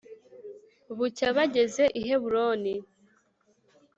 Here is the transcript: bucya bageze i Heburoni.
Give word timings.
bucya 0.97 1.27
bageze 1.37 1.83
i 1.99 2.01
Heburoni. 2.07 2.75